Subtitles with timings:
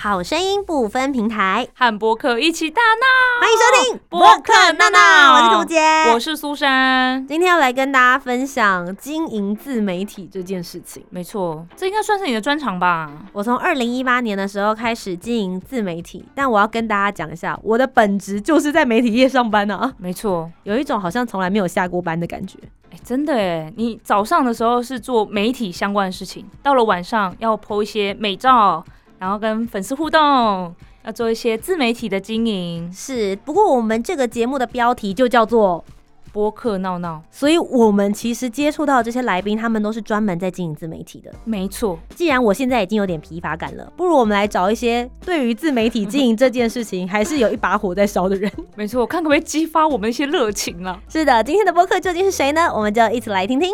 [0.00, 3.40] 好声音不分平台，和播客一起大闹。
[3.40, 5.80] 欢迎收听播客闹闹我是涂杰，
[6.12, 7.26] 我是苏珊。
[7.26, 11.04] 今天要来跟大家分享经营自媒体这件事情。
[11.10, 13.10] 没错，这应该算是你的专长吧？
[13.32, 22.56] 我从二零一八年的时候开始经营自媒体，但我要跟大家讲一下，我的本职就是在媒体业上班啊，没错，有一种好像从来没有下过班的感觉。
[22.92, 28.84] 哎，真的哎，你早上的时候是做媒体相关的事情，到了晚上要 po 一些美照，
[29.18, 30.74] 然后跟粉丝互动，
[31.04, 32.92] 要做一些自媒体的经营。
[32.92, 35.84] 是，不过我们这个节目的标题就叫做
[36.30, 41.32] 播客闹闹，所以我们其实接触到这些来宾，他们都是专门在经营自媒体的。
[41.44, 48.50] 没错，既然我现在已经有点疲乏感了，不如我们来找一些对于自媒体经营这件事情还是有一把火在烧的人。
[48.76, 51.00] 没错，看可不可以激发我们一些热情啊！
[51.08, 52.70] 是的，今天的播客究竟是谁呢？
[52.72, 53.72] 我们就一起来听听。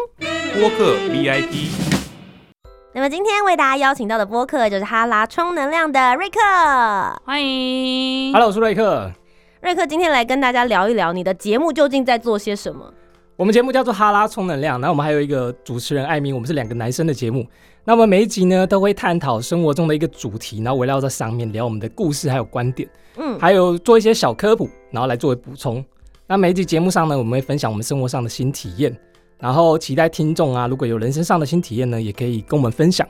[0.55, 2.04] 播客 VIP，
[2.97, 6.39] 那么今天为大家邀请到的播客就是哈拉充能量的瑞克。
[7.25, 9.11] 欢迎 Hello，我是瑞克。
[9.61, 12.89] 瑞克今天来跟大家聊一聊你的节目究竟在做些什么。
[13.35, 17.45] 我们节目叫做哈拉充能量，然后我们还有一个主持人艾明，我们是两个男生的节目。
[17.85, 25.85] 那么每一集呢，都会探讨生活中的一个主题，然后围绕在上面聊我们的故事还有观点，嗯，还有做一些小科普，然后来作为补充。
[26.29, 28.97] 那每一集节目上呢，我们会分享我们生活上的新体验，
[29.39, 33.07] 然后期待听众啊，如果有人生上的新体验呢，也可以跟我们分享。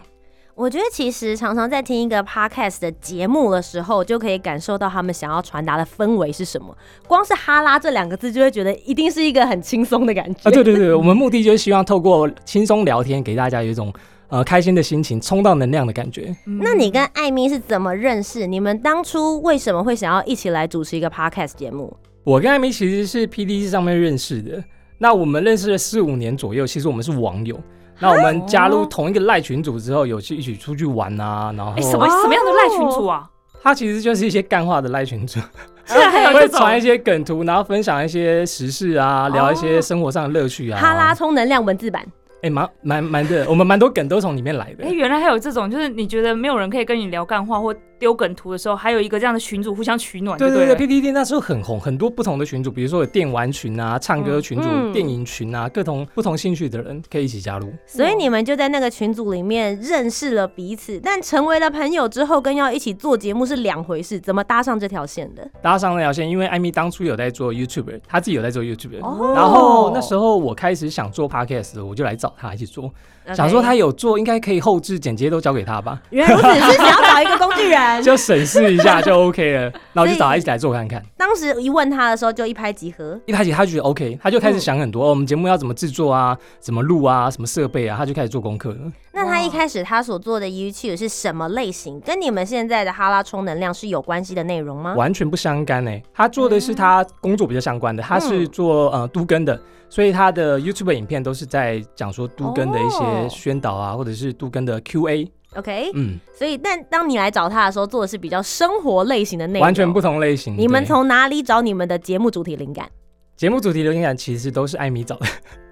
[0.57, 6.77] 我觉得其实常常在听一个 podcast 的节目的时候，就可以感受到他们想要传达的氛围是什么。
[7.09, 10.49] 光是“哈拉”这两个字，就会觉得一定是一个很轻松的感觉。
[10.49, 13.93] 啊，对对对，我们目的就是希望透过轻松聊天，给大家有一种
[14.29, 16.33] 呃开心的心情，充到能量的感觉。
[16.45, 18.47] 那你跟艾米是怎么认识？
[18.47, 21.97] 你们当初为什么会想要一起来主持一个 podcast 节目？
[22.23, 24.63] 我跟艾米其实是 PDC 上面认识的，
[24.99, 27.59] 那我们认识了四五年左右，其实我们是网友。
[28.01, 33.29] 那我们加入同一个赖群组之后，有去一起出去玩啊，然后哎、什么什么样的赖群组啊？
[33.63, 35.39] 它其实就是一些干话的赖群组，
[36.35, 40.81] 会传一些梗图，然后分享一些时事啊，聊一些生活上的乐趣啊。
[40.81, 42.05] 哈拉，充能量文字版，
[42.43, 44.91] 哎，蛮蛮蛮的，我们蛮多梗都从里面来的哎、。
[44.91, 47.75] 原来还有这种，就是你觉得没有人可以跟你聊干话或
[48.05, 50.75] 丢梗图的时候，还有一个这样的群主互相取暖就对了。
[50.75, 57.73] 对对对，PTT 那时候很红，很多不同的群组，比如说有电玩群啊、唱歌群组、嗯电影群啊，各同不同兴趣的人可以一起加入。
[57.87, 64.21] 所以你们就在那个群组里面认识了彼此，但成为了朋友之后，跟要一起做节目是两回事。
[64.21, 65.51] 怎么搭上这条线的？
[65.63, 72.93] 搭上那条线，因为艾米当初有在做 YouTube，她自己有在做 YouTube，、哦然后那时候我开始想做 Podcast，我就来找她一起做，
[73.33, 78.03] 想说他有做，应该可以后置剪接都交给他吧，原来如此，是想要找一个工具人。
[78.05, 79.63] 就审视一下就 OK 了，
[79.95, 81.03] 然后就找他一起来做看看。
[81.17, 83.19] 当时一问他的时候，就一拍即合。
[83.27, 88.79] 一开始她觉得 OK，他就开始想很多、哦我们节目要怎么制作啊，怎么录啊，什么设备啊，他就开始做功课了。
[89.15, 92.01] 那他一开始他所做的 YouTube 是什么类型？
[92.01, 94.95] 跟你们现在的哈拉充能量是有关系的内容吗？
[94.95, 103.29] 完全不相干诶、他做的是他工作比较相关的，他是做呃都更的，所以他的 YouTube 影片都是在讲说都更的一哦。
[103.29, 110.01] 些宣导啊，或者是都更的 QA，OK，嗯，所以但当你来找他的时候，做的是比较生活类型的内容，完全不。
[110.05, 110.55] 同类型。
[110.59, 110.89] 你们对。
[110.89, 112.91] 从哪里找你们的节目主题灵感？
[113.37, 115.27] 节目主题的灵感其实都是艾米找的，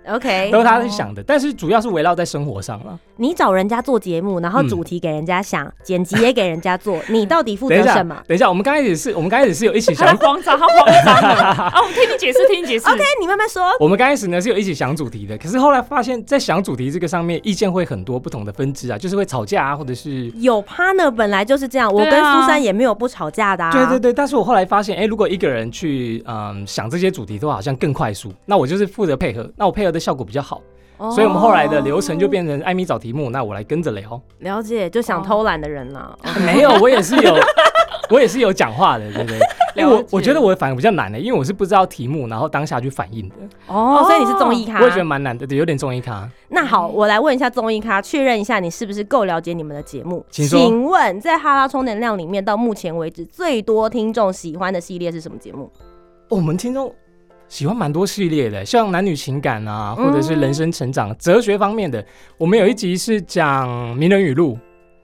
[0.06, 2.99] ？OK，都是他去想的，但是主要是围绕在生活上了。
[3.16, 11.44] 你找人家做节目，然后嗯主题给人家想，剪辑也给人家做，你到底负责什么，等一下，我们刚开始是我们刚开始是有一起想在慌张，他慌张了。
[11.52, 12.88] 啊，我们听你解释，听你解释。
[12.88, 13.62] ？OK，你慢慢说。
[13.78, 23.70] 我们刚开始呢是有一起想主题的，可是后来发现，在想主题这个上面，意见会很多不同的分支啊，就是会吵架啊，或者是有 partner 本来就是这样，我跟苏珊也没有不吵架的、啊。
[23.70, 28.32] 对对对，但是我后来发现，哎、如果一个人去嗯想这些主题的话，好像更快速。
[28.46, 30.60] 那我就是负责配合，那我配合的效果比较好，
[30.98, 34.20] 哦所以我们后来的流程就变成艾米找题目，那我来跟着聊。
[34.38, 36.16] 了解，就想偷懒的人啦。
[36.44, 37.36] 没有，我也是有，
[38.10, 39.38] 我也是有讲话的，对不对？
[39.74, 43.34] 因为我我觉得我反而比较难的，因为我是不知道题目，然后当下去反应的，
[43.66, 44.78] 哦，所以你是综艺咖。
[44.80, 46.28] 我也觉得蛮难的，对，有点综艺咖。
[46.50, 50.22] 那好，我来问一下综艺咖，确认一下你是不是够了解你们的节目？
[50.28, 55.64] 请说请问在哈拉充能量里面，到目前为止最多听众喜欢的系列是什么节目？
[56.28, 56.94] 哦我们听众
[57.52, 62.02] 喜欢蛮多系列的，像男女情感啊，嗯或者是人生成长、哲学方面的。
[62.38, 64.58] 我们有一集是讲名人语录，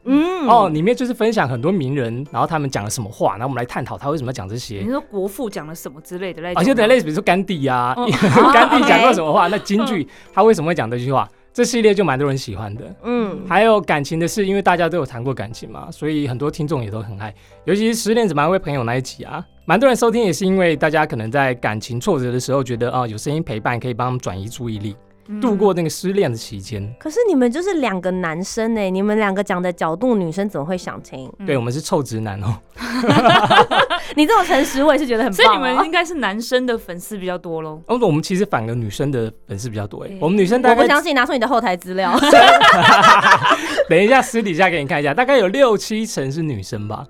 [0.05, 4.89] 嗯，哦，里面就是分享很多名人，然后他们讲了什么话，然后我们来探讨他为什么要讲这些你。
[4.89, 6.65] 说国父讲了什么之类的那种而吗？
[6.65, 8.09] 且等类似，比如说甘地啊，哦
[8.55, 11.29] 甘地讲过什么话，那京剧他为什么会讲这句话？
[11.59, 12.85] 这系列就蛮多人喜欢的。
[13.03, 17.35] 嗯，还有感情的事，因为大家都有谈过感情嘛，所以很多听众也都很爱。
[17.65, 25.08] 尤其是失恋怎么安慰朋友那一集啊，蛮多人收听，也是因为大家可能在感情挫折的时候，觉得啊、有声音陪伴，可以帮他们转移注意力，嗯
[25.41, 26.95] 度过那个失恋的期间。
[26.99, 31.31] 可是你们就是两个男生呢，你们两个讲的角度，女生怎么会想听？
[31.39, 32.57] 嗯对我们是臭直男哦，
[34.17, 35.45] 你这么诚实，我也是觉得很棒、 哦。
[35.45, 37.81] 所以你们应该是男生的粉丝比较多喽。
[37.87, 42.19] 哦，我们其实反而女生的粉丝比较多哎对，我们女生大概我不相信，拿出你的后台资料。
[43.89, 47.07] 等一下私底下给你看一下，大概有六七成是女生吧。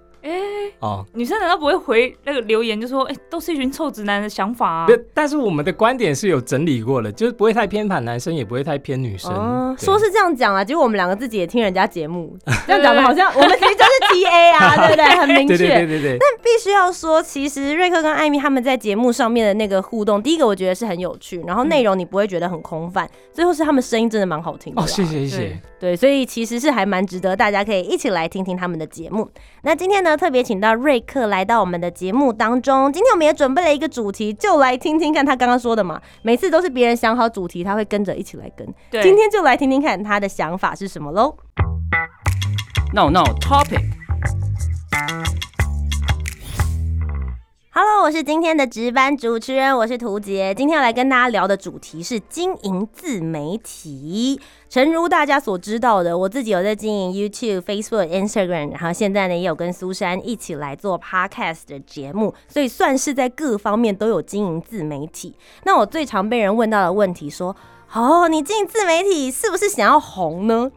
[0.80, 4.86] 哎、哦，女生难道不会回那个留言，就说哎、都是一群臭直男的想法啊？
[4.86, 9.32] 对，但是我们的观点是有整理过的，就是不会太偏袒男生，也不会太偏女生。
[9.32, 12.36] 哦，说是这样讲啊，结果我们两个自己也听人家节目，
[12.66, 15.04] 这样讲的好像我们其实就是 T A 啊， 对不对？
[15.16, 15.56] 很明确。
[15.56, 24.72] 对对对对对，必须要说，其实瑞克跟艾米他们在节目上面的那个互动，第一个我觉得是很有趣，然后内容你不会觉得很空泛，最后是他们声音真的蛮好听。
[24.76, 25.60] 哦，谢谢谢谢。
[25.80, 29.28] 对，所以其实是还蛮值得大家可以一起来听听他们的节目。
[29.62, 32.92] 那今天呢，特别请到瑞克来到我们的节目当中。
[32.92, 36.00] 今天我们也准备了一个主题，就来听听看他刚刚说的嘛。
[36.22, 38.66] 每次都是别人想好主题，他会跟着一起来跟。
[38.90, 41.36] 对，今天就来听听看他的想法是什么喽。
[42.94, 43.82] 闹闹 topic。
[47.80, 50.52] Hello，我是今天的值班主持人，我是涂杰。
[50.52, 54.40] 今天要来跟大家聊的主题是经营自媒体。
[54.68, 65.36] 诚如大家所知道的，我自己有在经营 YouTube、Facebook、Instagram，然后现在呢也有跟苏珊一起来做 Podcast 的节目，所以算是在各方面都有经营自媒体。
[65.62, 67.54] 那我最常被人问到的问题说：
[67.92, 70.68] 哦，你经营自媒体是不是想要红呢？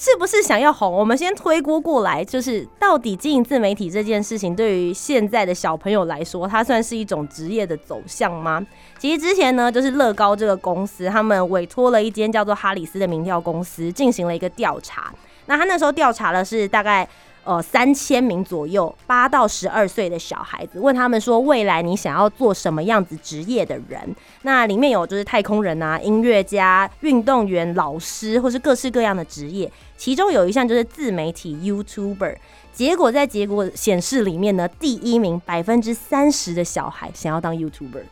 [0.00, 0.92] 是不是想要红？
[0.92, 8.64] 我们先推锅过来，就是到底经营自媒体这件事情，对于现在的小朋友来说，它算是一种职业的走向吗？
[8.96, 15.12] 其实之前呢，就是乐高这个公司，他们委托了一间叫做哈里斯的民调公司进行了一个调查。
[15.46, 17.08] 那他那时候调查的是大概
[17.48, 24.14] 呃三千名左右八到十二岁的小孩子，问他们说未来你想要做什么样子职业的人？
[24.42, 29.72] 那里面有就是太空人啊、音乐家、运动员、老师，或是各式各样的职业。
[29.96, 32.36] 其中有一项就是自媒体 YouTuber。
[32.74, 38.02] 结果在结果显示里面呢，第一名百分之三十的小孩想要当 YouTuber。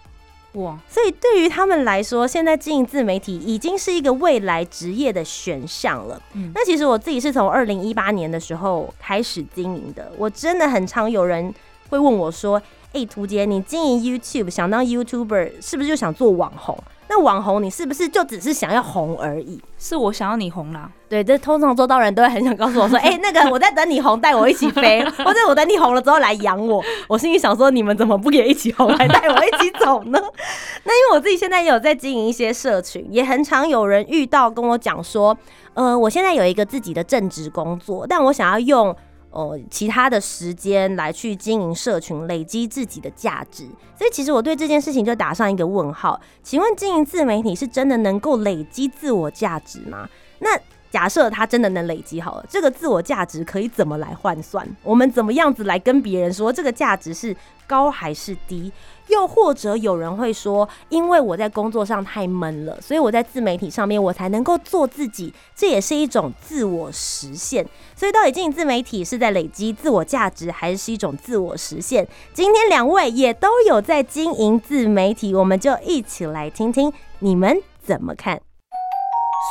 [0.56, 6.20] 哇，所以对于他们来说，现在经营自媒体已经是一个未来职业的选项了。
[6.32, 11.54] 嗯那其实我自己是从二零一八年的时候开始经营的，我真的很常有人
[11.90, 12.60] 会问我说
[12.94, 16.78] ：“哎、图杰，你经营 YouTube 想当 YouTuber，是不是就想做网红？
[17.08, 20.90] 那网红你是不是就只是想要红而已？”是我想要你红啦。
[21.08, 30.18] 对，这通常周到人都会很想告诉我说：“哎、那个我在等你红，带我一起飞， 或者我等你红了之后来养我。”我心里想说：“你们怎么不也一起红，来带我一起走呢？”
[30.84, 35.36] 那因为我自己现在也有在经营一些社群，也很常有人遇到跟我讲说
[35.74, 38.94] ：“呃，我现在有一个自己的正职工作，但我想要用。”
[39.36, 46.18] 哦，其他的时间来去经营社群，累积自己的价值，所以其实我对这件事情就打上一个问号。
[46.42, 50.08] 请问经营自媒体是真的能够累积自我价值吗？
[50.38, 50.58] 那
[50.90, 54.66] 假设它真的能累积好了，这个自我价值可以怎么来换算？
[54.82, 58.72] 我们怎么样子来跟别人说这个价值是高还是低？
[59.08, 67.66] 又或者有人会说，因为我在工作上太闷了，所以我在自媒体上面我才能够做自己，这也是一种自我实现。
[67.94, 72.06] 所以到底经营自媒体是在累积自我价值，还是一种自我实现？
[72.34, 78.40] 今天两位也都有在经营自媒体，我们就一起来听听你们怎么看。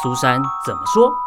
[0.03, 1.24] 苏珊怎么说？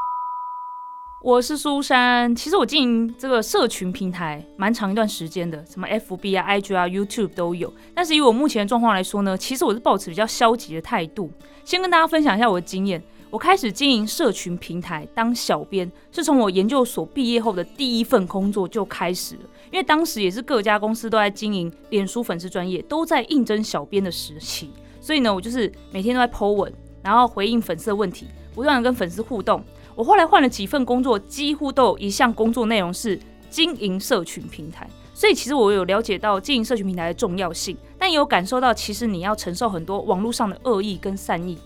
[1.20, 7.72] 我是苏珊，其实我经营这个社群平台蛮长一段时间的，什么 FB 啊、IG 啊、YouTube 都有。
[7.92, 11.28] 但是以我目前的状况来说呢，其实我是抱持比较消极的态度。
[11.64, 13.02] 先跟大家分享一下我的经验。
[13.30, 19.42] 我开始经营社群平台当小编，是从我研究所毕业后的第一份工作就开始了。
[19.72, 24.70] 因为当时也是各家公司都在经营脸书粉丝专业，都在应征小编的时期，
[25.00, 26.72] 所以呢，我就是每天都在 Po 文，
[27.02, 29.62] 然后回应粉丝的问题，不断的跟粉丝互动。
[29.98, 33.18] 我后来换了几份工作，几乎都有一项工作内容是
[33.50, 34.88] 经营社群平台。
[35.12, 41.58] 所以其实我有了解到经营社群平台的重要性，但也有感受到其实你要承受很多网络上的恶意跟善意。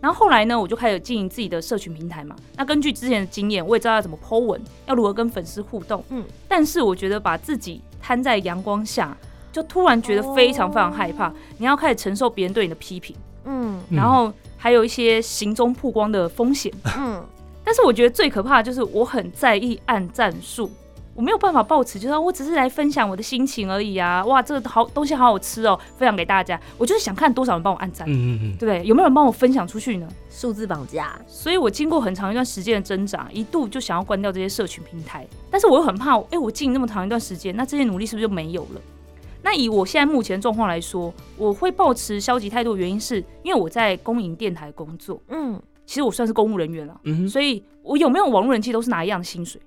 [0.00, 2.34] 然后后来呢，我就开始经营自己的社群平台嘛。
[2.56, 6.02] 那根据之前的经验，我也知道要怎么 Po 文，要如何跟粉丝互动。
[6.08, 9.16] 嗯，但是我觉得把自己摊在阳光下，
[9.52, 11.32] 就突然觉得非常非常害怕。
[11.58, 13.14] 你要开始承受别人对你的批评，
[13.44, 17.24] 嗯，然后还有一些行踪曝光的风险，嗯。
[17.66, 20.70] 但是我觉得最可怕的就是我很在意按战术。
[21.16, 24.22] 我没有办法抱持，就是我只是来分享我的心情而已啊！
[24.26, 26.60] 哇，这个好东西好好吃哦，分享给大家。
[26.76, 28.86] 我就是想看多少人帮我按赞，嗯嗯嗯，对不对？
[28.86, 30.06] 有没有人帮我分享出去呢？
[30.30, 31.18] 数字绑架。
[31.26, 38.80] 所以我经过很长一段时间的挣扎，一度就想要关掉这些社群平台，但是我又很怕，哎，我经营那么长一段时间，那这些努力是不是就没有了？
[39.42, 49.60] 那以我现在目前状况来说，我会保持消极态度，原因是因为我在公营电台工作，嗯，其实我算是公务人员了，嗯，所以我有没有网络人气都是拿一样的薪水。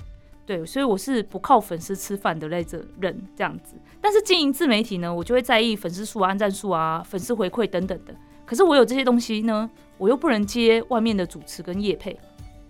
[0.45, 3.75] 对，所以我是不靠粉丝吃饭的那这人，这样子。
[4.01, 8.13] 但是经营自媒体呢，我就会在意粉丝数、按赞数啊、粉丝回馈等等的。
[8.45, 12.17] 可是我有这些东西呢，我又不能接外面的主持跟业配。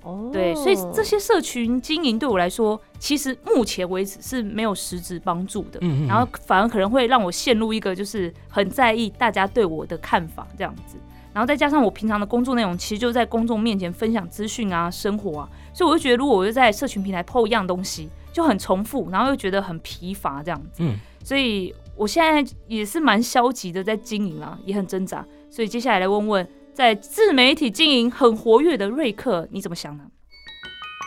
[0.03, 5.79] 哦，对，所以这些社群经营对我来说，其实目前为止是没有实质帮助的。
[5.81, 6.07] 嗯嗯。
[6.07, 10.97] 然后反而可能会让我陷入一个就是很在意大家对我的看法这样子。
[11.33, 15.49] 然后再加上我平常的工作内容，其实就在公众面前分享资讯啊、生活啊。
[15.73, 20.79] 所以我就觉得，如果我就在社群平台 PO 一样东西，就很重复，然后又觉得很疲乏这样子。
[20.79, 25.25] 嗯，所以我现在也是蛮消极的在经营啊，也很挣扎。
[25.49, 30.03] 所以接下来来问问，在自媒体经营很活跃的瑞克，你怎么想呢？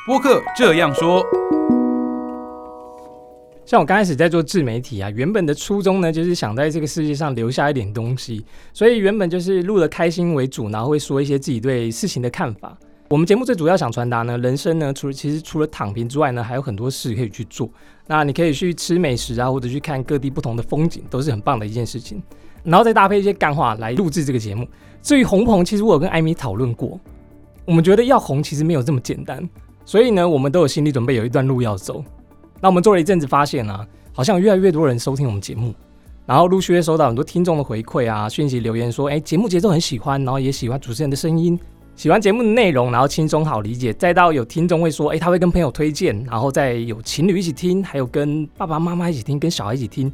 [0.06, 1.22] 播客这样说。
[3.72, 12.76] 像我刚开始在做自媒体啊，原本的初衷呢，就是想在这个世界上留下一点东西，所以原本就是录的开心为主，然后会说一些自己对事情的看法。
[13.08, 17.66] 我们节目最主要想传达呢，人生呢，除了其实除了躺平之外呢，还有很多事可以去做。
[18.06, 22.22] 那你可以去吃美食啊，或者去看各地不同的风景，都是很棒的一件事情。
[22.62, 24.68] 然后再搭配一些干话来录制这个节目。
[25.00, 27.00] 至于红红，其实我有跟艾米讨论过，
[27.64, 29.48] 我们觉得要红其实没有这么简单，
[29.86, 32.04] 所以呢，我们都有心理准备，有一段路要走。
[32.62, 35.74] 那我们做了一阵子，发现啊，好像越来越多人收听我们节目，
[36.24, 41.58] 然后陆续会收到很多听众的回馈啊，讯息留言说，哎，节目节奏很喜欢，然后也喜欢主持人的声音。
[41.96, 50.10] 喜欢节目的内容，然后轻松好理解，再到有听众会说，哎，他会跟朋友推荐，然后再有情侣一起听，还有跟爸爸妈妈一起听，跟小孩一起听，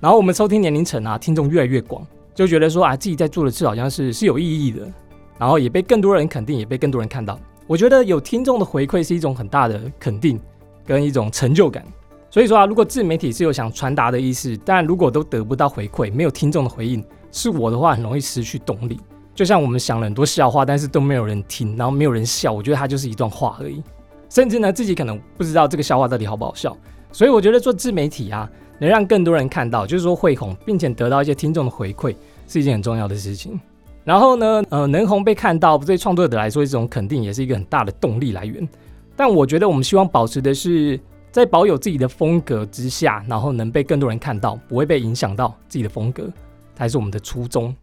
[0.00, 4.90] 然后我们收听年龄层啊，听众越来越广，就觉得说啊，自己在做的事好像是是有意义的，
[5.38, 7.38] 然后也被更多人肯定，也被更多人看到。
[7.66, 10.40] 我觉得有听众的回馈是一种很大的肯定
[10.84, 11.84] 跟一种成就感。
[12.30, 18.98] 所以说啊，如果自媒体是有想传达的意思，但如果都得不到回馈，没有听众的回应，是我的话，很容易失去动力。
[19.34, 23.82] 就像我们想了很多笑话，但是都没有人听，然后没有人笑，我觉得它就是一段话而已。
[24.28, 26.74] 甚至呢，自己可能不知道这个笑话到底好不好笑。
[27.12, 33.60] 所以我觉得做自媒体啊，能让更多人看到，就是说会红，并且得到一些听众的回馈，是一件很重要的事情。
[34.04, 38.66] 然后呢，呃，能红被看到，对创作者来说，这种肯定也是一个很大的动力来源。
[39.16, 40.98] 但我觉得我们希望保持的是，
[41.30, 46.28] 在保有自己的风格之下，然后能被更多人看到，不会被影响到自己的风格，
[46.74, 47.74] 才是我们的初衷。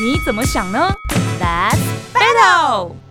[0.00, 0.78] 你怎么想呢
[1.40, 1.78] ？Let's
[2.12, 3.07] battle。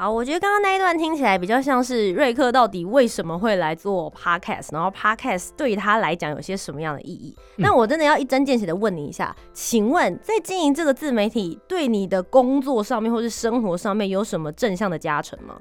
[0.00, 7.36] 好，我觉得刚刚那一段听起来比较像是瑞克到底为什么会来做 podcast，然后 podcast 对他来讲有些什么样的意义？
[7.58, 15.54] 那我真的要一针见血的问你一下，请问在经营这个自媒体，对你的工作上面或是生活上面有什么正向的加成吗？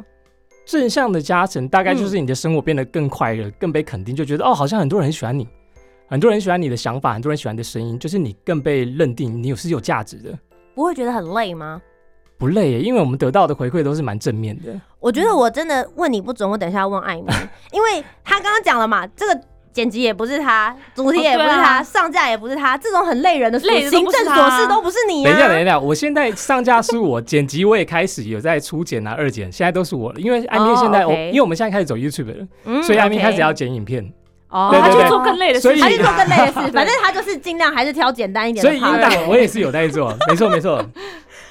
[0.65, 5.45] 正向的加成大概就是你的生活变得更快乐，更被肯定，就觉得哦，好像很多人很喜欢你。
[6.07, 10.31] 很多人喜欢你的想法，很多人喜欢你的声音，就是你更被认定你有是有价值的。
[10.73, 11.81] 不会觉得很累吗？
[12.39, 14.71] 不累耶，因为我们得到的回馈都是蛮正面的。
[14.99, 17.27] 我觉得我真的问你不准，我等一下问艾米，
[17.73, 19.41] 因为他刚刚讲了嘛，这个
[19.73, 25.23] 剪辑也不是他，主题也不是他，上架也不是他，这种很累人的累行政琐事都不是你。
[25.23, 30.19] 等一下，等一下，我现在上架是我剪辑，我也开始有在初剪啊、二剪，现在都是我了。
[30.19, 34.11] 因为艾米现在，我因为我们现在开始走 YouTube 了，所以艾米开始要剪影片。
[34.49, 38.69] 哦，他去做更累的事，他去做更累的事， 反正他就是尽量还是挑简单一点的。
[38.69, 40.83] 所以我也是有在做， 没错没错。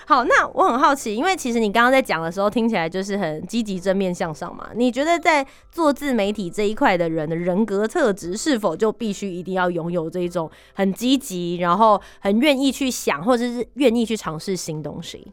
[0.04, 4.68] 好，那我很好奇，因为其实你刚刚在讲的时候，听起来就是很积极、正面向上嘛。
[4.74, 15.30] 你觉得在做自媒体这一块的人的人格特质，是否就必须一定要拥有这一种很积极，然后很愿意去想，或者是愿意去尝试新东西？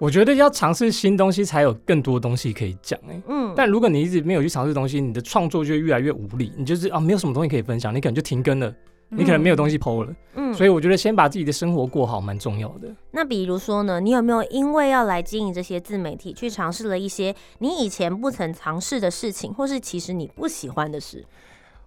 [0.00, 3.20] 我觉得要尝试新东西，才有更多东西可以讲哎。
[3.28, 6.50] 嗯，但如果你一直没有去尝试东西，你的创作就会越来越无力。
[6.56, 8.74] 你就是啊，没有什么东西可以分享，你可能就停更了，
[9.10, 10.10] 你可能没有东西 PO 了。
[10.36, 12.88] 嗯嗯，所以我觉得先把自己的生活过好蛮重要的。
[13.10, 21.22] 那比如说呢，你有没有因为要来经营这些自媒体，去尝试了一些你以前不曾尝试的事情，或是其实你不喜欢的事？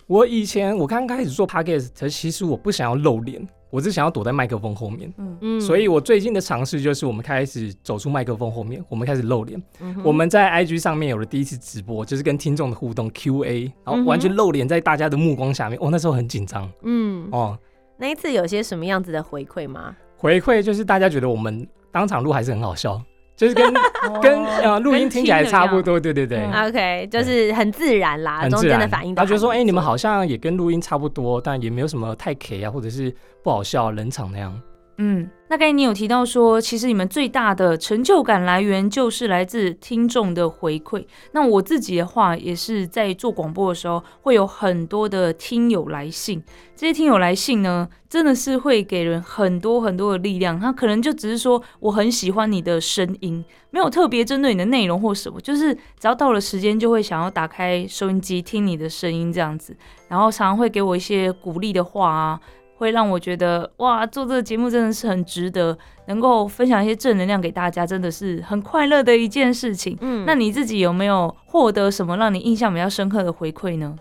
[0.05, 5.11] 我以前我刚开始做 podcast，其实我不想要露脸，我只想要躲在麦克风后面。
[5.17, 9.59] 嗯嗯所以我最近的尝试就是，我们开始走出麦克风后面，我们开始露脸。
[9.79, 15.79] 嗯我们在 IG 上面有了第一次直播，就是跟听众的互动 QA，然后完全露脸在大家的目光下面。
[15.81, 17.57] 哦，那时候很紧张嗯，哦。
[17.97, 19.95] 那一次有些什么样子的回馈吗？
[20.17, 23.01] 回馈就是大家觉得我们当场录还是很好笑，
[23.35, 23.73] 就是跟
[24.21, 25.99] 跟呃录音听起来差不多。
[25.99, 26.39] 对对对。
[26.39, 33.13] 嗯 OK，就是很自然啦，很自然中间的反应他觉得说，哎、你们好像也跟录音差不多，但也没有什么太 K 啊，或者是
[33.43, 34.59] 不好笑、冷场那样。
[34.97, 41.03] 嗯，那刚才你有提到说，其实你们最大的成就感来源就是来自听众的回馈。
[41.31, 46.43] 那我自己的话，也是在做广播的时候，会有很多的听友来信。
[46.75, 50.59] 这些听友来信呢，真的是会给人很多很多的力量。
[50.59, 59.75] 他可能就只是说，我很喜欢你的声音，没有特别针对你的内容或什么，就是只要到了时间，就会想要打开收音机听你的声音这样子。
[60.07, 62.39] 然后常常会给我一些鼓励的话啊。
[62.83, 69.97] 会让我觉得哇，做这个节目真的是很值得，能够分享一些正能量给大家，真的是很快乐的一件事情。
[70.01, 73.95] 嗯那你自己有没有获得什么让你印象比较深刻的回馈呢？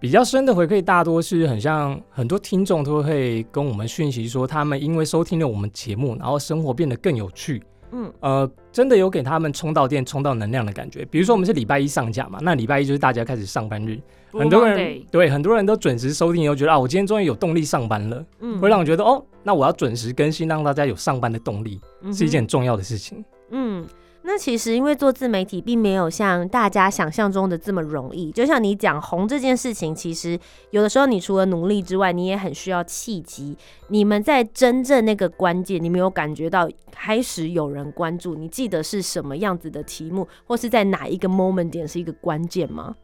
[0.00, 7.62] 比较深的回馈，大多是很像很多听众都会跟我们讯息说，他们因为收听了我们节目，然后生活变得更有趣。
[7.92, 8.12] 嗯。
[8.20, 11.04] 呃，真的有给他们充到电、充到能量的感觉。
[11.06, 13.98] 比如说我们是礼拜一上架嘛，那礼拜一就是大家开始上班日，
[14.32, 18.58] 很多人对很多人都准时收听，以后觉得啊，我今天终于有动力上班了，嗯。
[18.60, 23.24] 会让我觉得哦，那我要准时更新，让大家有上班的动力，嗯是一件很重要的事情。
[23.50, 23.86] 嗯，
[24.22, 28.30] 那其实因为做自媒体并没有像大家想象中的这么容易。
[28.30, 30.38] 就像你讲红这件事情，其实
[30.70, 33.56] 有的时候你除了努力之外，你也很需要契机。
[33.88, 38.34] 你们在真正那个关键，你没有感觉到开始有人关注？
[38.34, 42.94] 你记得是什么样子的题目，或是在哪一个 moment 点是一个关键吗？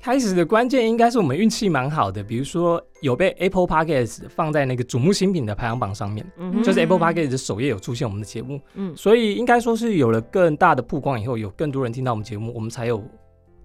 [0.00, 13.02] 开始的关键应该是我们运气蛮好的，比如说有被 Apple Podcast 放在那个瞩目新品的排行榜上面，嗯就是 Apple 嗯 Podcast 的首页有出现我们的节目，嗯所以应该说是有了更大的曝光以后，有更多人听到我们节目，我们才有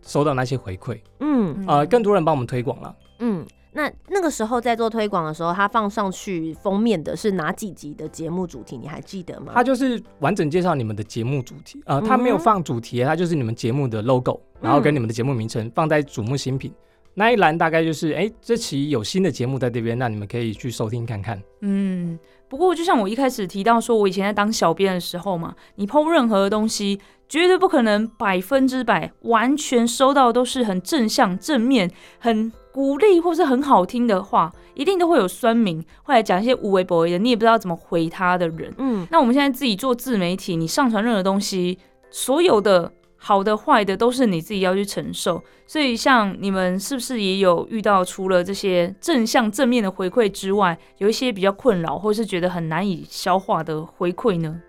[0.02, 2.96] 收到那些回馈，嗯呃，更多人帮我们推广了。
[3.20, 3.46] 嗯。
[3.74, 8.78] 那那个时候在做推广的时候，他放上去封面的是哪几集的节目主题？
[8.78, 9.54] 你还记得吗？
[9.56, 16.74] 它就是完整介绍你们的节目主题，呃，它没有放主题，它就是你们节目的 logo，然后跟你们的节目名称放在瞩目新品
[17.14, 21.42] 那一栏，大概就是哎、这期有新的节目在这边，那你们可以去收听看看。
[21.62, 27.00] 嗯，不过就像我一开始提到说，我以前在当小编的时候嘛，你抛任何的东西，
[27.32, 31.90] 绝对不可能百分之百完全收到都是很正向、正面、
[32.20, 38.74] 很鼓励或是很好听的话，一定都会有酸民，会来讲一些无为不为的，你也不知道怎么回他的人。
[38.80, 45.42] 嗯那我们现在自己做自媒体，你上传任何东西，所有的好的、坏的都是你自己要去承受。
[45.66, 54.60] 所以，像你们是不是也有遇到除了这些正向正面的回馈之外，有一些比较困扰或是觉得很难以消化的回馈呢？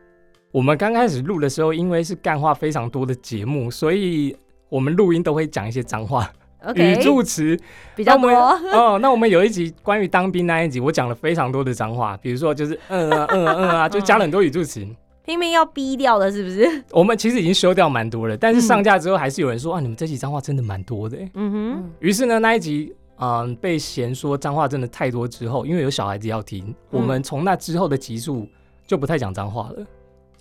[0.52, 4.36] 我们刚开始录的时候，因为是干话非常多的节目，所以
[4.68, 6.30] 我们录音都会讲一些脏话、
[6.74, 7.58] 语助词。
[7.96, 8.30] 比较多。
[8.70, 14.86] 哦，那我们有一集关于当兵那一集，我讲了非常多的脏话，比如说就是嗯啊嗯啊嗯啊， 就加了很多语助词。
[15.24, 16.84] 拼命要逼掉的，是不是？
[16.90, 21.30] 我们其实已经修掉蛮多了，但是上架之后还是有人说、啊，你们这集脏话真的蛮多的欸。
[21.32, 28.48] 嗯哼，嗯，于是呢，那一集嗯、被嫌说脏话真的太多之后，因为有小孩子要听，我们从那之后的集数
[28.84, 29.86] 就不太讲脏话了。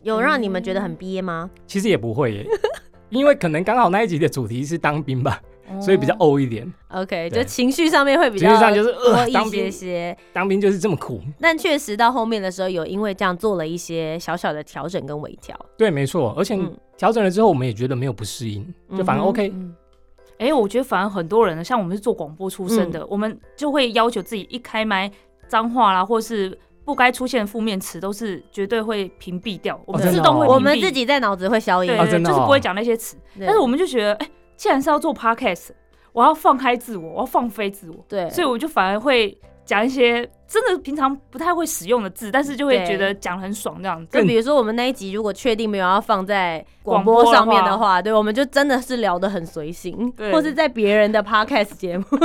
[0.03, 1.49] 有让你们觉得很憋吗？
[1.67, 2.45] 其实也不会耶，
[3.09, 5.41] 因为可能刚好那一集的主题是当兵吧，
[5.79, 6.71] 所以比较欧一点。
[6.89, 11.21] OK，就情绪上面会比较情绪上就是多呃，一些当兵些，当兵就是这么苦。
[11.39, 15.57] 但确实到后面的时候，有因为这样做了一些小小的调整跟微调。
[15.77, 18.65] 对，没错，而且嗯调整了之后，我们也觉得没有不适应，
[18.97, 19.49] 就反而 OK。
[19.53, 19.75] 嗯，
[20.39, 25.11] 哎、我觉得反而很多人呢，像我们是做广播出身的，我们就会要求自己一开麦
[25.47, 31.91] 脏话啦，或是不该出现的负面词，都是绝对会屏蔽掉，我们自动会我们自己在脑子会消音。
[32.05, 33.15] 就是不会讲那些词。
[33.39, 35.69] 但是我们就觉得，哎、既然是要做 podcast，
[36.11, 44.19] 我要放开自我，我要放飞自我，对，所以我就反而会讲一些真的平常不太会使用的字，但是就会对觉得讲很爽这样子。
[44.19, 52.05] 就比如说我们那一集如果确定没有要放在广广播上面的话话，对，我们就真的是聊得很随性，或是在别人的 podcast 节目。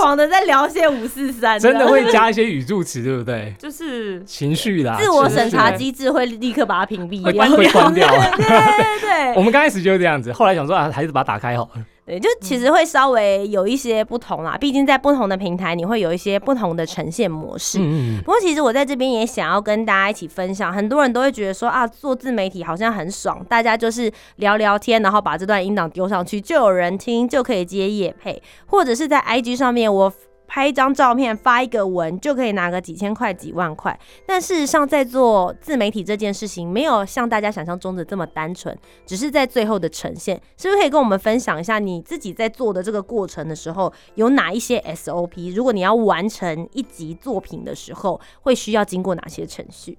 [0.00, 3.54] 疯狂的在聊些五四三，真的会加一些语助词，对不对？
[3.58, 7.46] 就是情绪啦，自我审查机制会立刻把它屏蔽会掉。
[7.46, 8.08] 关会关掉。
[8.08, 11.84] 对对对 我们刚开始就是这样子，后来想说啊，还是把它打开好了。
[12.10, 17.78] 对，就其实会稍微有一些不同啦，毕竟在不同的平台，你会有一些不同的呈现模式。
[17.78, 30.12] 嗯嗯不过，其实我在这边也想要跟大家一起分享，很多人都会觉得说啊，做自媒体好像很爽，大家就是聊聊天，然后把这段音档丢上去，就有人听，就可以接业配，或者是在 IG 上面我。
[30.52, 33.96] 拍一张照片，发一个文，就可以拿个几千块、几万块。
[34.26, 40.34] 但事实上，在做自媒体这件事情，没有像大家想象中的这么单纯，只是在最后的呈现。
[40.56, 45.54] 是不是可以跟我们分享一下你自己在做的这个过程的时候，有哪一些 SOP？
[45.54, 49.96] 如果你要完成一集作品的时候，会需要经过哪些程序？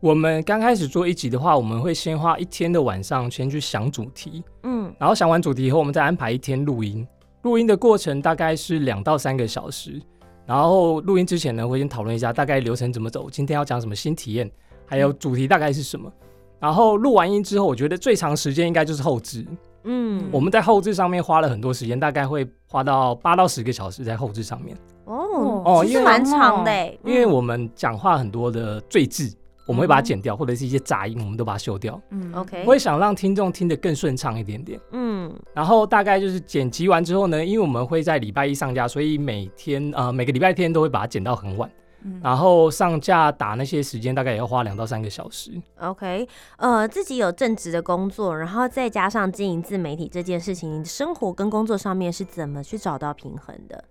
[0.00, 7.06] 我们刚开始做一集的话，我们会先花一天的晚上先去想主题，嗯，然后想完主题以后，我们再安排一天录音。
[7.48, 9.98] 录音的过程大概是两到三个小时，
[10.44, 14.50] 然后录音之前呢，会先讨论一下大概流程怎么走，今天要讲什么新体验，
[14.84, 16.12] 还有主题大概是什么。
[16.60, 19.46] 然后录完音之后，我觉得最长时间应该就是后置。
[19.84, 27.30] 嗯，我们在后置上面花了很多时间，大概会花到八到十个小时在后置上面，哦哦因为其实蛮长的欸因为嗯。
[27.30, 29.34] 我们讲话很多的赘字，
[29.68, 32.00] 我们会把它剪掉，或者是一些杂音，我们都把它修掉。
[32.08, 34.80] 嗯 OK，我会想让听众听得更顺畅一点点。
[34.92, 41.70] 嗯然后大概就是剪辑完之后呢，因为我们会在礼拜一上架，所以每天呃每个礼拜天都会把它剪到很晚。
[42.04, 45.50] 嗯然后上架打那些时间大概也要花两到三个小时。
[45.80, 46.26] OK，
[46.56, 53.84] 呃，自己有正职的工作，然后再加上经营自媒体这件事情，你生活跟工作上面是怎么去找到平衡的？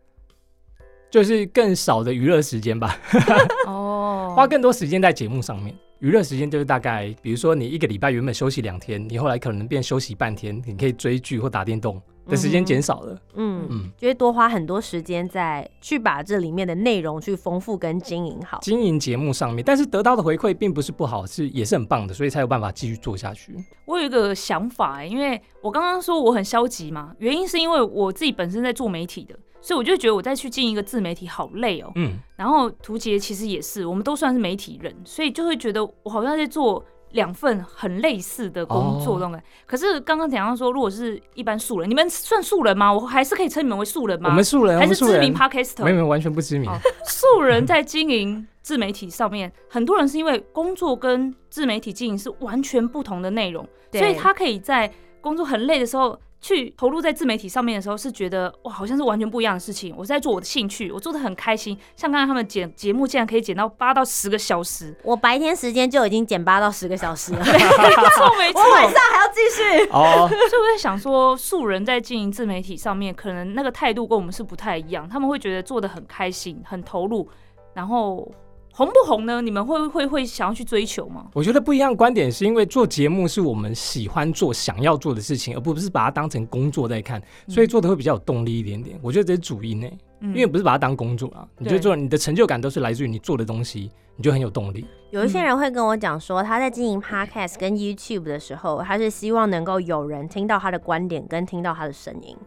[1.10, 2.98] 就是更少的娱乐时间吧，
[3.68, 5.76] 哦，花更多时间在节目上面。
[5.98, 13.20] 娱乐时间就是大概，比如说你一个礼拜原本休息两天，你后来可能变休息半天，你可以追剧或打电动的时间减少了。
[13.34, 18.60] 嗯，嗯，就会多花很多时间在去把这里面的内容去丰富跟经营好。
[18.62, 23.56] 经营节目上面，但是得到的回馈并不是不好，是也是很棒的，所以才有办法继续做下去。
[23.86, 39.48] 我有一个想法、欸，因为我刚刚说我很消极嘛，原因是因为我自己本身在做媒体的，所以我就觉得我再去进一个自媒体好累哦、嗯，然后图杰其实也是，我们都算是媒体人，所以就会觉得我好像在做两份很类似的工作哦那种感觉。
[39.66, 42.94] 可是刚刚讲到说，如果是一般素人，你们算素人吗？
[42.94, 44.30] 我还是可以称你们为素人吗？
[44.30, 45.84] 我们素人，还是知名 podcaster？
[45.84, 46.70] 没有没有完全不知名。
[46.70, 56.18] 哦素人在经营自媒体上面，很多人是因为工作跟自媒体经营是完全不同的内容，所以他可以在工作很累的时候。
[56.40, 59.94] 去投入在自媒体上面的时候，是觉得哇，好像是完全不一样的事情。
[59.98, 61.78] 我是在做我的兴趣，我做的很开心。
[61.96, 68.62] 像刚才他们剪节目，竟然可以剪到八到十个小时，我白天时间就已经剪八到十个小时了， 没错没错。
[68.62, 69.90] 我晚上还要继续。
[69.92, 75.08] 哦，所以我在想说，素人在经营自媒体上面，可能那个态度跟我们是不太一样。
[75.10, 77.28] 他们会觉得做的很开心、很投入，
[77.74, 78.32] 然后
[78.78, 79.42] 红不红呢？
[79.42, 81.26] 你们会会会想要去追求吗？
[81.34, 89.00] 我觉得不一样的观点是因为做节目是我们喜欢做、想要做的事情，而不是把它当成工作在看，所以做的会比较有动力一点点。
[89.02, 89.88] 我觉得这是主因呢，
[90.20, 94.86] 嗯因为不是把它当工作啊，你就对做你的成就感都是来自于你做的东西，你就很有动力。
[95.10, 102.38] 有一些人会跟我讲说，他在经营 podcast 跟 YouTube 的时候，他是希望能够有人听到他的观点跟听到他的声音，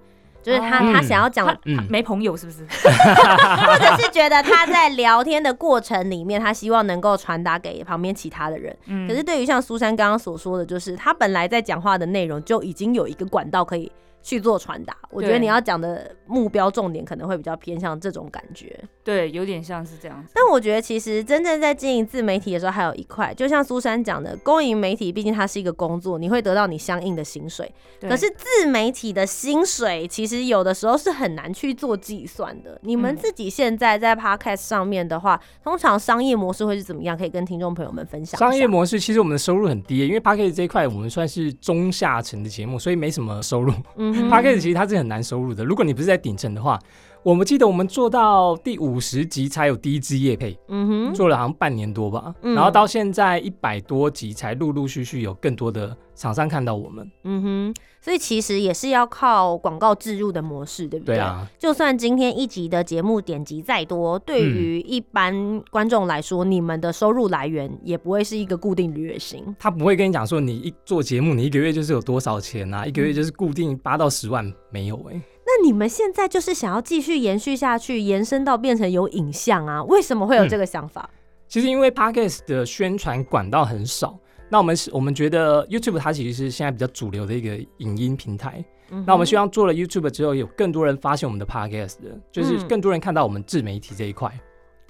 [0.42, 1.56] 就是他、哦他想要讲
[1.88, 2.64] 没朋友是不是？
[2.68, 8.76] 或者是觉得他在聊天的过程里面，他希望能够传达给旁边其他的人。
[8.86, 13.90] 嗯可是对于像苏珊刚刚所说的，就是他本来在讲话的内容就已经有一个管道可以
[14.22, 14.96] 去做传达。
[15.10, 18.78] 我觉得你要讲的目标重点可能会比较偏向这种感觉。
[19.10, 20.30] 对，有点像是这样子。
[20.32, 27.68] 但我觉得其实真正在经营自媒体的时候，还有一块，就像苏珊讲的，公营媒体毕竟它是一个工作，你会得到你相应的薪水。
[27.98, 32.78] 对可是自媒体的薪水，其实有的时候是很难去做计算的。
[32.84, 37.18] 你们嗯自己现在在 Podcast 上面的话，通常商业模式会是怎么样？
[37.18, 38.38] 可以跟听众朋友们分享。
[38.38, 43.72] 商业模式其实我们的收入很低，因为 p a c k a g e 这一块我们算是中下层的节目，所以没什么收入。
[43.96, 46.78] 嗯哼 p a c k a g e 其实它是很难收入的，如果你不是在顶层的话。
[47.22, 57.10] 我们记得我们做到第五十集才有第一支夜配，嗯哼，做了好像半年多吧，嗯然后到现在一百多集才陆陆续续有更多的厂商看到我们。
[57.24, 61.16] 嗯哼，所以其实也是要靠广告植入的模式，对不对？
[61.16, 69.44] 对啊，就算今天一集的节目点击再多，对于一般观众来说，你们的收入来源也不会是一个固定的月薪。
[69.58, 75.20] 他不会跟你讲说你一做节目，你一个月就是有多少钱啊，一个月就是固定八到十万，没有哎、
[75.50, 79.82] 那你们现在就是想要继续延续下去，延伸到变成有影像啊？
[79.84, 81.10] 为什么会有这个想法？
[81.48, 84.16] 其实因为 podcast 的宣传管道很少，
[84.48, 88.64] 那我们是我们觉得 YouTube 它其实是现在比较主流的一个影音平台。
[88.92, 94.32] 嗯那我们希望做了 YouTube 之后，有更多人发现我们的 podcast 的，就是嗯更多人看到我们自媒体这一块，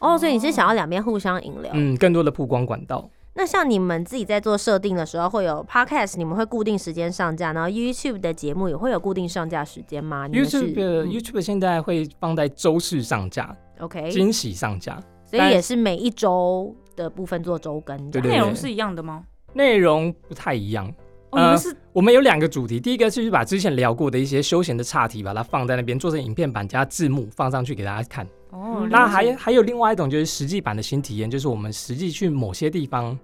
[0.01, 1.71] 哦，所以你是想要两边互相引流。
[1.73, 3.09] 嗯，更多的曝光管道。
[3.41, 19.25] 那像你们自己在做设定的时候，会有 podcast，你们会固定时间上架，然后 YouTube 的节目也会有固定上架时间吗 YouTube YouTube 现在会放在周四上架，OK，惊喜上架，所以也是每一周的部分做周更内容是一样的吗？
[19.55, 20.87] 内容不太一样。
[21.31, 28.27] 哦，呃你们是我们有两个主题，第一个就是把之前聊过的一些休闲的岔题，把它放在那边做成影片版加字幕放上去给大家看。
[28.51, 33.19] 哦，嗯那还还有另外一种就是实际版的新体验，就是我们实际去某些地方，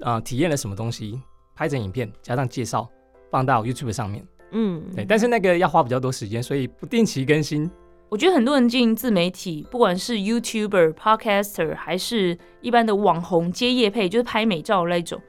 [0.00, 1.20] 呃，体验了什么东西，
[1.54, 2.88] 拍成影片加上介绍，
[3.30, 4.26] 放到 YouTube 上面。
[4.52, 7.70] 嗯，对，但是那个要花比较多时间，所以不定期更新。
[8.08, 15.20] 我觉得很多人进自媒体，不管是 YouTuber、Podcaster，还是一般的网红接业配，就是拍美照的那种，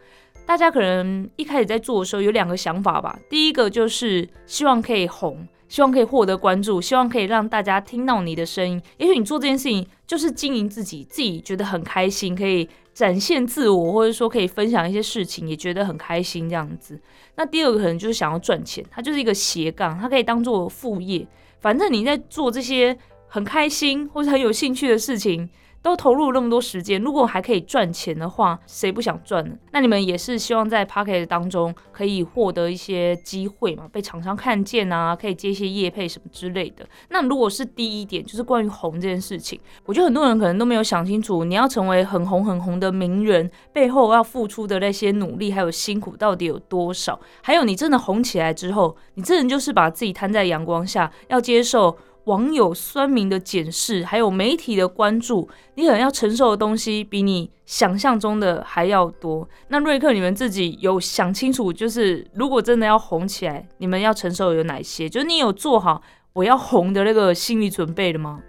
[0.46, 3.18] 大家可能一开始在做的时候有两个想法吧。
[3.28, 8.80] 第一个就是希望可以红，希望可以获得关注，希望可以让大家听到你的声音。
[8.98, 17.00] 也许你做这件事情就是经营自己，自己觉得很开心，可以展现自我，或者说可以分享一些事情，也觉得很开心这样子。
[17.36, 21.28] 那第二个可能就是想要赚钱，它就是一个斜杠，它可以当做副业。
[21.60, 25.48] 反正你在做这些很开心或者很有兴趣的事情，
[25.82, 29.56] 都投入那么多时间，如果还可以赚钱的话，谁不想赚呢？
[29.72, 36.88] 那你们也是希望在 p o c k e t 当中可以获得一些机会嘛，被厂商看见啊，可以接一些业配什么之类的。
[37.10, 47.20] 那如果是第一点，就是关于红这件事情，我觉得很多人可能都没有想清楚，你要成为很红很红的名人，背后要付出的那些努力还有辛苦到底有多少？
[47.42, 59.48] 还有你真的红起来之后，你这人就是把自己摊在阳光下，要接受网友酸民的检视，还有媒体的关注，你可能要承受的东西比你想象中的还要多。
[59.70, 65.08] 那瑞克，你们自己有想清楚，就是如果真的要红起来，你们要承受有哪些？
[65.08, 66.02] 就是你有做好
[66.34, 68.42] 我要红的那个心理准备了吗？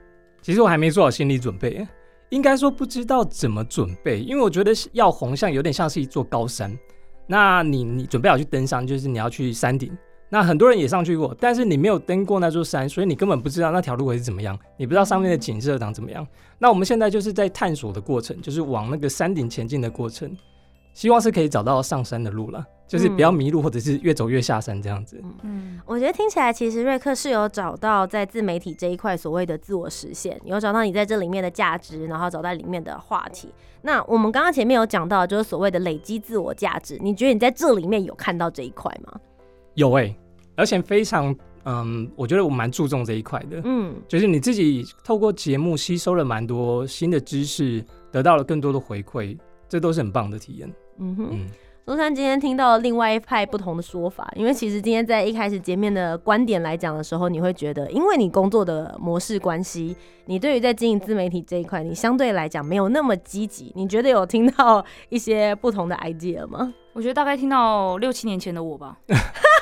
[0.43, 1.87] 其实我还没做好心理准备，
[2.31, 6.77] 应该说不知道怎么准备，因为我觉得要红像有点像是一座高山，
[7.29, 9.97] 那你你准备好去登山，就是你要去山顶。
[10.31, 16.27] 那很多人也上去过，但是你没有登过那座山，所以你根本不知道那条路会是怎么样，你不知道上面的景色长怎么样。
[16.59, 20.31] 那我们现在就是在探索的过程，就是往那个山顶前进的过程，
[20.93, 25.19] 希望是可以找到上山的路了，就是不要迷路，或者是越走越下山这样子。
[25.45, 33.49] 嗯，我觉得听起来，其实瑞克是有找到在自媒体这一块所谓的自我实现，有找到你在这里面的价值，然后找到里面的话题。
[33.81, 39.19] 那我们刚刚前面有讲到，就是所谓的累积自我价值，你觉得你在这里面有看到这一块吗？
[39.79, 40.13] 有哎、
[40.57, 43.61] 而且非常嗯，我觉得我蛮注重这一块的。
[43.65, 49.39] 嗯，就是你自己透过节目吸收了蛮多新的知识，得到了更多的回馈，
[49.69, 50.69] 这都是很棒的体验。
[50.99, 51.29] 嗯哼。
[51.31, 51.47] 嗯，
[51.87, 63.73] 苏珊今天听到另外一派不同的说法，因为其实今天在一开始见面的观点来讲的时候，你会觉得，因为你工作的模式关系，你对于在经营自媒体这一块，你相对来讲没有那么积极。
[63.77, 66.75] 你觉得有听到一些不同的 idea 吗？
[66.95, 68.99] 我觉得大概听到六七年前的我吧。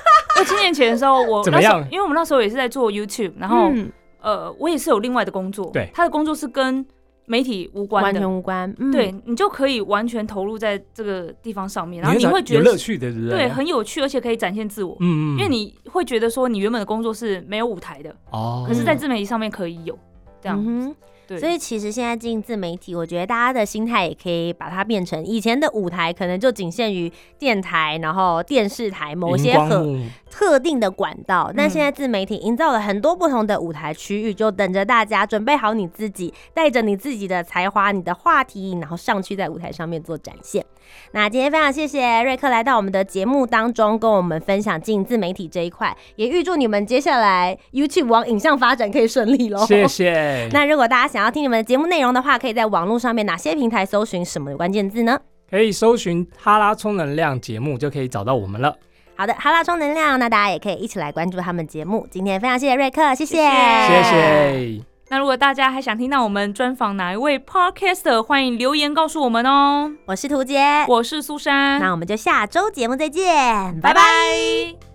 [0.47, 6.85] 六七年前的时候，我怎么样那时候因为我们那时候也是在做 YouTube，然后、嗯呃，我也是有另外的工作，对他的工作是跟
[7.27, 8.75] 媒体无关的完全，无关。
[8.79, 13.39] 嗯、对你就可以完全投入在这个地方上面，然后你会觉得是有乐趣的，对不对？
[13.39, 14.97] 对很有趣，而且可以展现自我。
[15.01, 19.99] 嗯嗯，因为你会觉得说，你原本的工作是没有舞台的，哦可，是，在自媒体上面可以有
[20.41, 20.95] 这样。
[21.27, 31.53] 对，所以其实现在进自媒体，我觉得大家的心态也可以把它变成以前的舞台，可能就仅限于电台，然后电视台某些很特定的管道。
[31.57, 40.65] 但嗯现在自媒体营造了很多不同的舞台区域，就等着大家准备好你自己，带着你自己的才华、你的话题，然后上去在舞台上面做展现。
[41.13, 49.67] 那今天非常谢谢瑞克来到我们的节目当中，跟我们分享进自媒体这一块，也预祝你们接下来 YouTube 往影像发展可以顺利喽。
[49.67, 50.49] 谢谢。
[50.55, 55.19] 那如果大家想要听你们的节目内容的话，可以在网络上面哪些平台搜寻什么关键字呢？
[55.51, 58.77] 可以搜寻哈拉充能量节目就可以找到我们了。
[59.17, 62.07] 好的，哈拉充能量，那大家也可以一起来关注他们节目。
[62.11, 64.83] 今天非常谢谢瑞克，谢谢，谢谢谢。
[65.09, 69.93] 那如果大家还想听到我们专访哪一位 Podcaster，欢迎留言告诉我们哦。
[70.07, 73.25] 我是涂杰，我是苏珊，那我们就下周节目再见，
[73.81, 74.03] 拜拜拜。
[74.03, 74.86] 拜。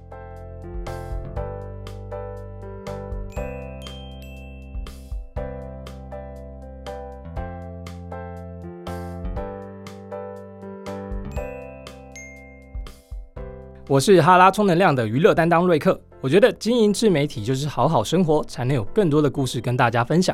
[13.92, 16.00] 我是哈拉充能量的娱乐担当瑞克。
[16.22, 20.34] 我觉得经营自媒体就是好好生活，才能有更多的故事跟大家分享。